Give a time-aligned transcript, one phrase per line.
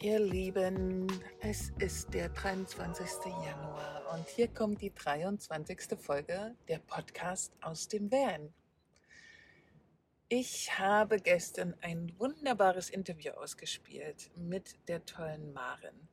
[0.00, 1.08] Ihr Lieben,
[1.40, 3.32] es ist der 23.
[3.44, 5.98] Januar und hier kommt die 23.
[5.98, 8.54] Folge der Podcast aus dem Van.
[10.28, 16.08] Ich habe gestern ein wunderbares Interview ausgespielt mit der tollen Maren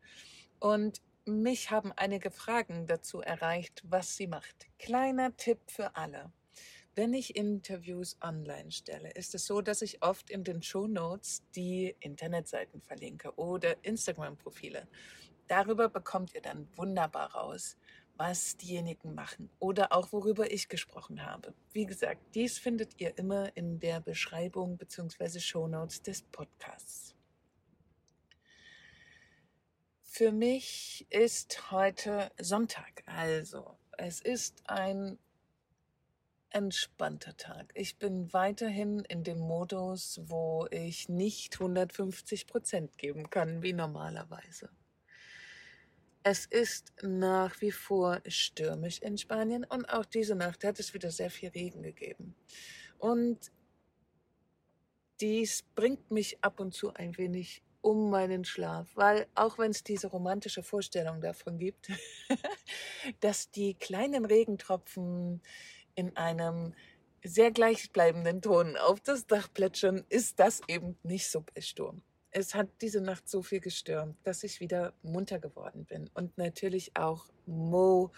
[0.60, 4.66] und mich haben einige Fragen dazu erreicht, was sie macht.
[4.80, 6.32] Kleiner Tipp für alle.
[6.98, 11.44] Wenn ich Interviews online stelle, ist es so, dass ich oft in den Show Notes
[11.54, 14.88] die Internetseiten verlinke oder Instagram-Profile.
[15.48, 17.76] Darüber bekommt ihr dann wunderbar raus,
[18.16, 21.54] was diejenigen machen oder auch worüber ich gesprochen habe.
[21.74, 25.40] Wie gesagt, dies findet ihr immer in der Beschreibung bzw.
[25.40, 27.14] Show Notes des Podcasts.
[30.02, 35.20] Für mich ist heute Sonntag, also es ist ein
[36.50, 37.72] entspannter Tag.
[37.74, 44.70] Ich bin weiterhin in dem Modus, wo ich nicht 150 Prozent geben kann, wie normalerweise.
[46.24, 51.12] Es ist nach wie vor stürmisch in Spanien und auch diese Nacht hat es wieder
[51.12, 52.36] sehr viel Regen gegeben.
[52.98, 53.52] Und
[55.22, 59.84] dies bringt mich ab und zu ein wenig um meinen Schlaf, weil auch wenn es
[59.84, 61.92] diese romantische Vorstellung davon gibt,
[63.20, 65.44] dass die kleinen Regentropfen
[65.96, 66.74] in einem
[67.24, 72.02] sehr gleichbleibenden Ton auf das Dach plätschern, ist das eben nicht so bei Sturm.
[72.32, 76.10] Es hat diese Nacht so viel gestürmt, dass ich wieder munter geworden bin.
[76.14, 78.12] Und natürlich auch Mo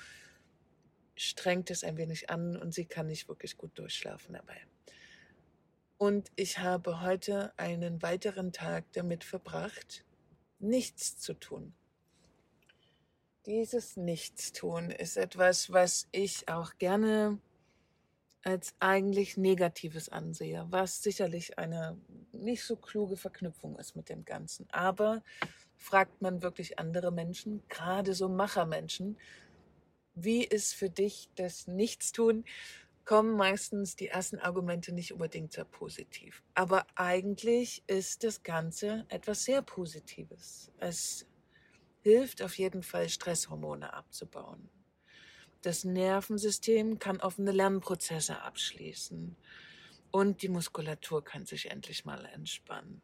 [1.16, 4.59] strengt es ein wenig an und sie kann nicht wirklich gut durchschlafen dabei.
[5.97, 10.03] Und ich habe heute einen weiteren Tag damit verbracht,
[10.59, 11.73] nichts zu tun.
[13.45, 17.39] Dieses Nichtstun ist etwas, was ich auch gerne
[18.43, 21.97] als eigentlich Negatives ansehe, was sicherlich eine
[22.31, 24.67] nicht so kluge Verknüpfung ist mit dem Ganzen.
[24.69, 25.23] Aber
[25.75, 29.17] fragt man wirklich andere Menschen, gerade so Machermenschen,
[30.16, 32.45] wie ist für dich das Nichtstun,
[33.06, 36.44] kommen meistens die ersten Argumente nicht unbedingt sehr positiv.
[36.56, 40.72] Aber eigentlich ist das Ganze etwas sehr Positives.
[40.78, 41.25] Es
[42.01, 44.69] hilft auf jeden Fall, Stresshormone abzubauen.
[45.62, 49.35] Das Nervensystem kann offene Lernprozesse abschließen
[50.12, 53.01] und die Muskulatur kann sich endlich mal entspannen.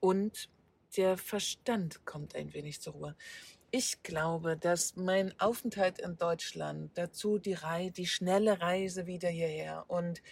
[0.00, 0.48] Und
[0.96, 3.16] der Verstand kommt ein wenig zur Ruhe.
[3.70, 9.86] Ich glaube, dass mein Aufenthalt in Deutschland, dazu die, Rei die schnelle Reise wieder hierher
[9.88, 10.22] und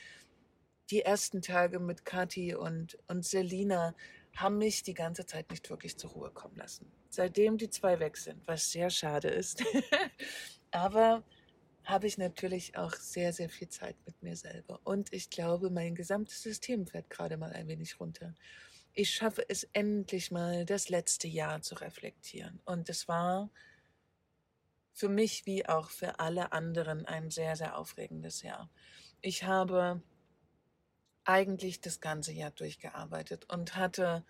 [0.91, 3.95] die ersten Tage mit Kathi und, und Selina
[4.37, 6.91] haben mich die ganze Zeit nicht wirklich zur Ruhe kommen lassen.
[7.09, 9.65] Seitdem die zwei weg sind, was sehr schade ist.
[10.71, 11.25] Aber
[11.85, 14.81] habe ich natürlich auch sehr, sehr viel Zeit mit mir selber.
[14.85, 18.35] Und ich glaube, mein gesamtes System fährt gerade mal ein wenig runter.
[18.93, 22.61] Ich schaffe es endlich mal, das letzte Jahr zu reflektieren.
[22.65, 23.51] Und es war
[24.93, 28.71] für mich wie auch für alle anderen ein sehr, sehr aufregendes Jahr.
[29.21, 30.03] Ich habe
[31.25, 34.25] eigentlich das ganze Jahr durchgearbeitet und hatte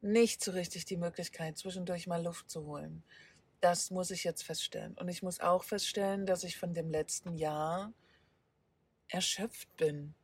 [0.00, 3.02] nicht so richtig die Möglichkeit, zwischendurch mal Luft zu holen
[3.64, 4.92] das muss ich jetzt feststellen.
[4.98, 7.94] Und ich muss auch feststellen, dass ich von dem letzten Jahr
[9.08, 10.14] erschöpft bin.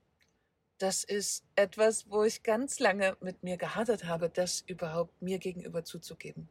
[0.76, 5.84] Das ist etwas, wo ich ganz lange mit mir gehadert habe, das überhaupt mir gegenüber
[5.84, 6.50] zuzugeben.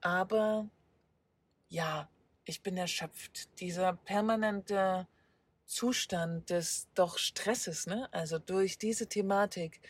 [0.00, 0.68] Aber
[1.68, 2.10] ja,
[2.44, 3.60] ich bin erschöpft.
[3.60, 5.06] Dieser permanente
[5.66, 8.08] Zustand des doch Stresses, ne?
[8.12, 9.80] Also durch diese Thematik,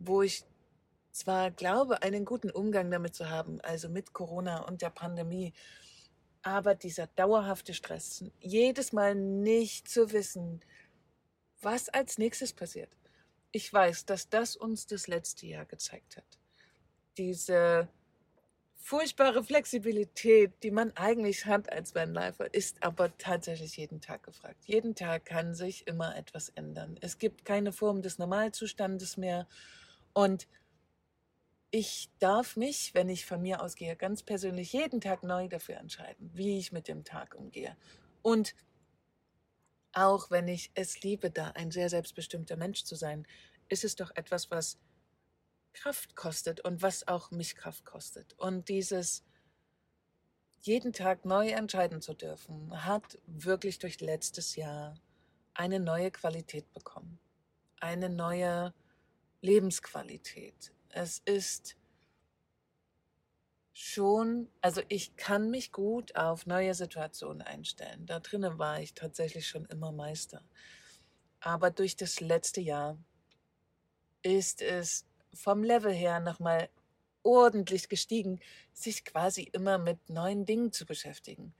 [0.00, 0.44] wo ich
[1.12, 5.52] zwar glaube, einen guten Umgang damit zu haben, also mit Corona und der Pandemie,
[6.42, 10.60] aber dieser dauerhafte Stress, jedes Mal nicht zu wissen,
[11.60, 12.90] was als nächstes passiert.
[13.52, 16.38] Ich weiß, dass das uns das letzte Jahr gezeigt hat.
[17.16, 17.88] Diese
[18.82, 24.64] furchtbare Flexibilität, die man eigentlich hat als Vanlifer, ist aber tatsächlich jeden Tag gefragt.
[24.64, 26.98] Jeden Tag kann sich immer etwas ändern.
[27.00, 29.46] Es gibt keine Form des Normalzustandes mehr
[30.14, 30.48] und
[31.74, 36.30] ich darf mich, wenn ich von mir ausgehe, ganz persönlich jeden Tag neu dafür entscheiden,
[36.34, 37.78] wie ich mit dem Tag umgehe.
[38.20, 38.54] Und
[39.94, 43.26] auch wenn ich es liebe, da ein sehr selbstbestimmter Mensch zu sein,
[43.70, 44.78] ist es doch etwas, was
[45.72, 48.34] Kraft kostet und was auch mich Kraft kostet.
[48.34, 49.24] Und dieses
[50.60, 54.94] jeden Tag neu entscheiden zu dürfen, hat wirklich durch letztes Jahr
[55.54, 57.18] eine neue Qualität bekommen.
[57.80, 58.74] Eine neue
[59.40, 61.76] Lebensqualität, es ist
[63.72, 68.06] schon, also ich kann mich gut auf neue Situationen einstellen.
[68.06, 70.42] Da drinnen war ich tatsächlich schon immer Meister.
[71.40, 72.96] Aber durch das letzte Jahr
[74.22, 76.68] ist es vom Level her nochmal
[77.22, 78.40] ordentlich gestiegen,
[78.72, 81.54] sich quasi immer mit neuen Dingen zu beschäftigen.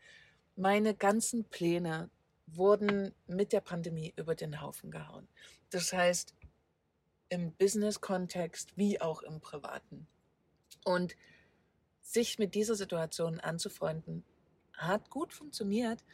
[0.55, 2.11] Meine ganzen Pläne
[2.47, 5.29] wurden mit der Pandemie über den Haufen gehauen.
[5.71, 6.35] Das heißt,
[7.33, 10.07] im Business-Kontext wie auch im privaten.
[10.85, 11.17] Und
[12.03, 14.23] sich mit dieser Situation anzufreunden,
[14.75, 16.05] hat gut funktioniert,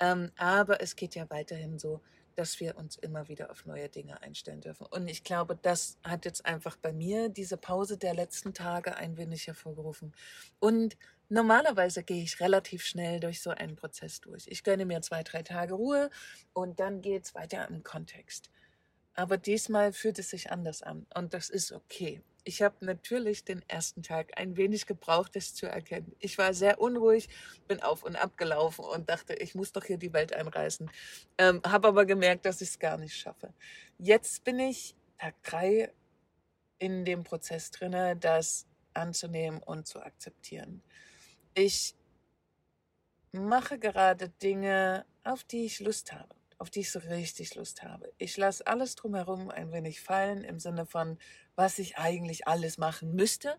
[0.00, 2.00] ähm, aber es geht ja weiterhin so,
[2.34, 4.86] dass wir uns immer wieder auf neue Dinge einstellen dürfen.
[4.90, 9.16] Und ich glaube, das hat jetzt einfach bei mir diese Pause der letzten Tage ein
[9.16, 10.12] wenig hervorgerufen.
[10.58, 10.96] Und
[11.28, 14.48] normalerweise gehe ich relativ schnell durch so einen Prozess durch.
[14.48, 16.10] Ich gönne mir zwei, drei Tage Ruhe
[16.52, 18.50] und dann geht es weiter im Kontext.
[19.14, 22.20] Aber diesmal fühlt es sich anders an und das ist okay.
[22.46, 26.14] Ich habe natürlich den ersten Tag ein wenig gebraucht, das zu erkennen.
[26.18, 27.28] Ich war sehr unruhig,
[27.68, 30.90] bin auf und ab gelaufen und dachte, ich muss doch hier die Welt einreißen.
[31.38, 33.54] Ähm, habe aber gemerkt, dass ich es gar nicht schaffe.
[33.98, 35.90] Jetzt bin ich Tag drei
[36.78, 40.82] in dem Prozess drinne, das anzunehmen und zu akzeptieren.
[41.54, 41.94] Ich
[43.32, 46.34] mache gerade Dinge, auf die ich Lust habe
[46.64, 48.10] auf die ich so richtig Lust habe.
[48.16, 51.18] Ich lasse alles drumherum ein wenig fallen im Sinne von,
[51.56, 53.58] was ich eigentlich alles machen müsste.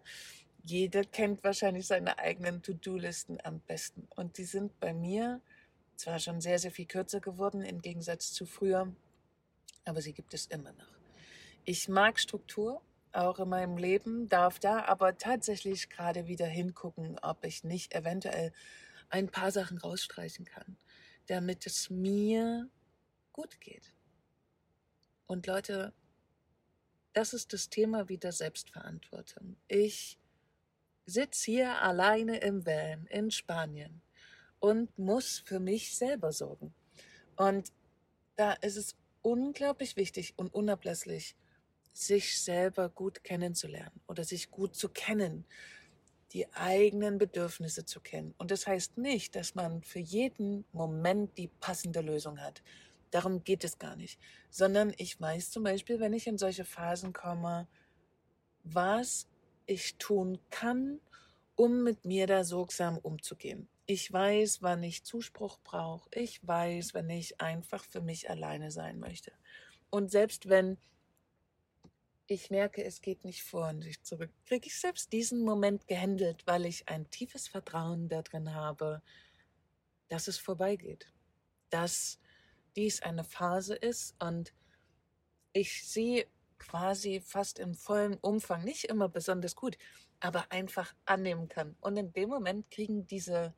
[0.63, 4.07] Jeder kennt wahrscheinlich seine eigenen To-Do-Listen am besten.
[4.15, 5.39] Und die sind bei mir
[5.95, 8.91] zwar schon sehr, sehr viel kürzer geworden im Gegensatz zu früher,
[9.83, 10.97] aber sie gibt es immer noch.
[11.63, 12.81] Ich mag Struktur,
[13.11, 18.51] auch in meinem Leben, darf da aber tatsächlich gerade wieder hingucken, ob ich nicht eventuell
[19.09, 20.75] ein paar Sachen rausstreichen kann,
[21.27, 22.67] damit es mir
[23.35, 23.93] gut geht.
[25.27, 25.93] Und Leute,
[27.11, 29.57] das ist das Thema wieder Selbstverantwortung.
[29.67, 30.17] Ich
[31.05, 34.01] sitze hier alleine im Van in Spanien
[34.59, 36.73] und muss für mich selber sorgen.
[37.35, 37.73] Und
[38.37, 41.35] da ist es unglaublich wichtig und unablässlich,
[41.91, 45.45] sich selber gut kennenzulernen oder sich gut zu kennen,
[46.31, 48.33] die eigenen Bedürfnisse zu kennen.
[48.37, 52.63] Und das heißt nicht, dass man für jeden Moment die passende Lösung hat.
[53.15, 54.19] Darum geht es gar nicht.
[54.49, 57.65] Sondern ich weiß zum Beispiel, wenn ich in solche Phasen komme,
[58.65, 59.29] was
[59.67, 60.99] ich tun kann,
[61.55, 63.69] um mit mir da sorgsam umzugehen.
[63.85, 66.09] Ich weiß, wann ich Zuspruch brauche.
[66.13, 69.31] Ich weiß, wenn ich einfach für mich alleine sein möchte.
[69.89, 70.77] Und selbst wenn
[72.27, 76.45] ich merke, es geht nicht vor und ich zurück, kriege ich selbst diesen Moment gehandelt,
[76.45, 79.01] weil ich ein tiefes Vertrauen darin habe,
[80.09, 81.13] dass es vorbeigeht.
[81.69, 82.19] Dass
[82.75, 84.53] dies eine Phase ist und
[85.53, 86.25] ich sie
[86.57, 89.77] quasi fast im vollen Umfang, nicht immer besonders gut,
[90.19, 91.75] aber einfach annehmen kann.
[91.81, 93.53] Und in dem Moment kriegen diese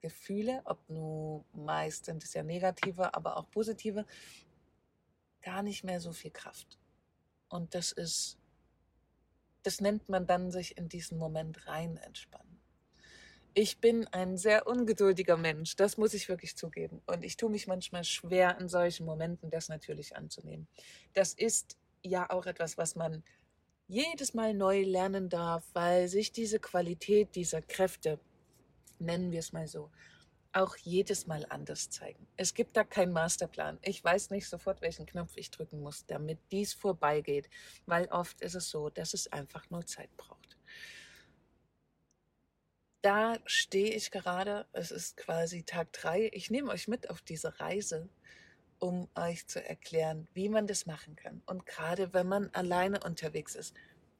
[0.00, 4.06] Gefühle, ob nur meist sind es ja negative, aber auch positive,
[5.42, 6.78] gar nicht mehr so viel Kraft.
[7.48, 8.38] Und das ist,
[9.62, 12.55] das nennt man dann sich in diesen Moment rein entspannen.
[13.58, 17.00] Ich bin ein sehr ungeduldiger Mensch, das muss ich wirklich zugeben.
[17.06, 20.68] Und ich tue mich manchmal schwer, in solchen Momenten das natürlich anzunehmen.
[21.14, 23.24] Das ist ja auch etwas, was man
[23.88, 28.20] jedes Mal neu lernen darf, weil sich diese Qualität dieser Kräfte,
[28.98, 29.90] nennen wir es mal so,
[30.52, 32.26] auch jedes Mal anders zeigen.
[32.36, 33.78] Es gibt da keinen Masterplan.
[33.80, 37.48] Ich weiß nicht sofort, welchen Knopf ich drücken muss, damit dies vorbeigeht,
[37.86, 40.35] weil oft ist es so, dass es einfach nur Zeit braucht
[43.02, 44.66] da stehe ich gerade.
[44.72, 46.30] Es ist quasi Tag drei.
[46.32, 48.08] Ich nehme euch mit auf diese Reise,
[48.78, 51.42] um euch zu erklären, wie man das machen kann.
[51.46, 53.74] Und gerade wenn man alleine unterwegs ist.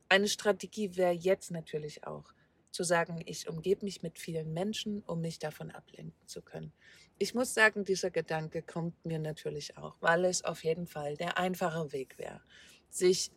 [0.09, 2.33] Eine Strategie wäre jetzt natürlich auch
[2.71, 6.73] zu sagen, ich umgebe mich mit vielen Menschen, um mich davon ablenken zu können.
[7.19, 11.39] Ich muss sagen, dieser Gedanke kommt mir natürlich auch, weil es auf jeden Fall der
[11.39, 12.43] einfache Weg wäre,
[12.91, 13.33] sich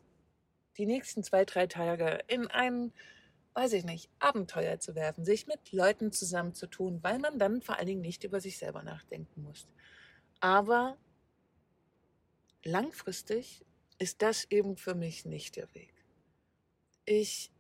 [0.78, 2.94] die nächsten zwei, drei Tage in einen
[3.54, 7.88] weiß ich nicht, Abenteuer zu werfen, sich mit Leuten zusammenzutun, weil man dann vor allen
[7.88, 9.68] Dingen nicht über sich selber nachdenken muss.
[10.40, 10.98] Aber
[12.64, 13.66] langfristig
[13.98, 15.94] ist das eben für mich nicht der Weg.
[17.06, 17.52] Ich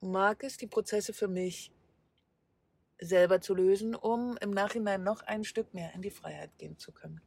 [0.00, 1.72] mag es, die Prozesse für mich
[2.98, 6.92] selber zu lösen, um im Nachhinein noch ein Stück mehr in die Freiheit gehen zu
[6.92, 7.20] können.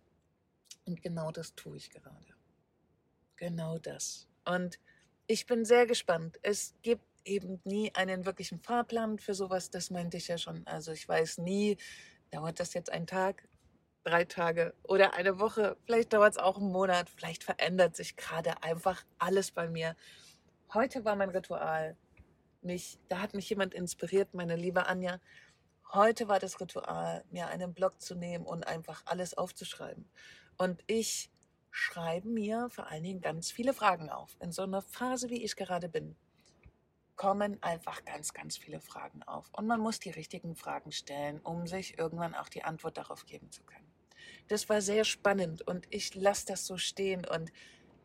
[0.85, 2.35] Und genau das tue ich gerade.
[3.35, 4.27] Genau das.
[4.45, 4.79] Und
[5.27, 6.39] ich bin sehr gespannt.
[6.41, 9.69] Es gibt eben nie einen wirklichen Fahrplan für sowas.
[9.69, 10.65] Das meinte ich ja schon.
[10.67, 11.77] Also ich weiß nie,
[12.31, 13.47] dauert das jetzt ein Tag,
[14.03, 15.77] drei Tage oder eine Woche.
[15.85, 17.09] Vielleicht dauert es auch einen Monat.
[17.09, 19.95] Vielleicht verändert sich gerade einfach alles bei mir.
[20.73, 21.97] Heute war mein Ritual.
[22.61, 25.19] Mich, da hat mich jemand inspiriert, meine liebe Anja.
[25.93, 30.09] Heute war das Ritual, mir einen Blog zu nehmen und einfach alles aufzuschreiben.
[30.57, 31.31] Und ich
[31.71, 34.35] schreibe mir vor allen Dingen ganz viele Fragen auf.
[34.39, 36.15] In so einer Phase, wie ich gerade bin
[37.19, 39.49] kommen einfach ganz, ganz viele Fragen auf.
[39.51, 43.51] Und man muss die richtigen Fragen stellen, um sich irgendwann auch die Antwort darauf geben
[43.51, 43.91] zu können.
[44.47, 47.51] Das war sehr spannend und ich lasse das so stehen und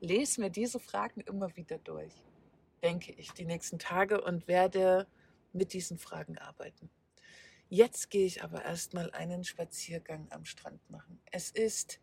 [0.01, 2.13] lese mir diese Fragen immer wieder durch,
[2.83, 5.07] denke ich, die nächsten Tage und werde
[5.53, 6.91] mit diesen Fragen arbeiten.
[7.69, 11.21] Jetzt gehe ich aber erstmal einen Spaziergang am Strand machen.
[11.31, 12.01] Es ist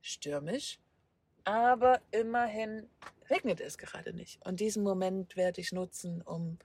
[0.00, 0.80] stürmisch,
[1.50, 2.88] aber immerhin
[3.28, 4.40] regnet es gerade nicht.
[4.46, 6.58] Und diesen Moment werde ich nutzen, um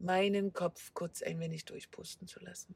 [0.00, 2.74] meinen Kopf kurz ein wenig durchpusten zu lassen.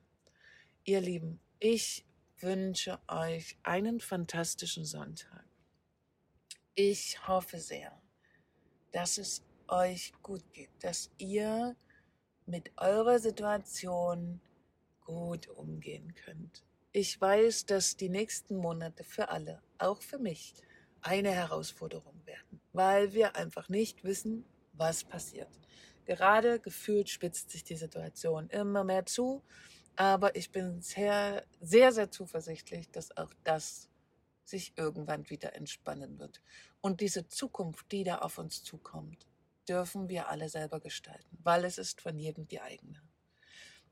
[0.84, 2.06] Ihr Lieben, ich
[2.38, 5.44] wünsche euch einen fantastischen Sonntag.
[6.76, 8.00] Ich hoffe sehr,
[8.92, 11.74] dass es euch gut geht, dass ihr
[12.46, 14.40] mit eurer Situation
[15.00, 16.62] gut umgehen könnt.
[16.92, 20.54] Ich weiß, dass die nächsten Monate für alle, auch für mich,
[21.02, 25.48] eine Herausforderung werden, weil wir einfach nicht wissen, was passiert.
[26.06, 29.42] Gerade gefühlt spitzt sich die Situation immer mehr zu,
[29.96, 33.88] aber ich bin sehr, sehr, sehr zuversichtlich, dass auch das
[34.44, 36.40] sich irgendwann wieder entspannen wird.
[36.80, 39.26] Und diese Zukunft, die da auf uns zukommt,
[39.68, 43.02] dürfen wir alle selber gestalten, weil es ist von jedem die eigene.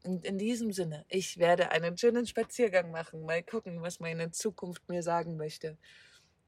[0.04, 4.88] Und in diesem Sinne, ich werde einen schönen Spaziergang machen, mal gucken, was meine Zukunft
[4.88, 5.76] mir sagen möchte.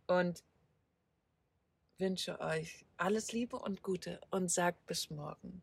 [0.06, 0.44] Und
[1.98, 5.62] wünsche euch alles Liebe und Gute und sagt bis morgen.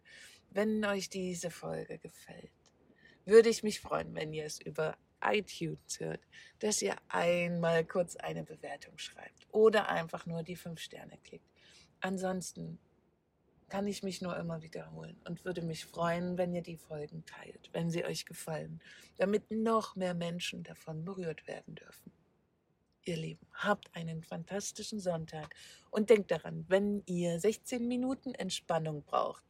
[0.52, 2.52] Wenn euch diese Folge gefällt,
[3.26, 6.22] würde ich mich freuen, wenn ihr es über iTunes hört,
[6.60, 11.50] dass ihr einmal kurz eine Bewertung schreibt oder einfach nur die fünf Sterne klickt.
[12.02, 12.80] Ansonsten
[13.70, 17.70] kann ich mich nur immer wiederholen und würde mich freuen, wenn ihr die Folgen teilt,
[17.74, 18.82] wenn sie euch gefallen,
[19.18, 22.12] damit noch mehr Menschen davon berührt werden dürfen.
[23.08, 25.54] Ihr Lieben, habt einen fantastischen Sonntag
[25.92, 29.44] und denkt daran, wenn ihr 16 Minuten Entspannung braucht,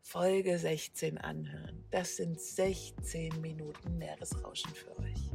[0.00, 1.84] Folge 16 anhören.
[1.92, 5.27] Das sind 16 Minuten Meeresrauschen für euch.